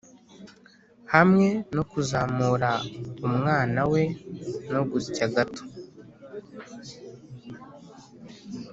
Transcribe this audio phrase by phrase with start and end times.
[1.13, 2.71] hamwe no kuzamura
[3.25, 4.03] umunwa we
[4.73, 5.63] no gusya gato,